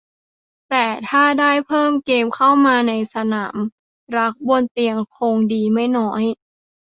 [0.69, 3.55] แต่ถ้าได้เพิ่มเกมเข้ามาในสนาม
[4.17, 6.23] รักบนเตียงคงดีไม่น้อย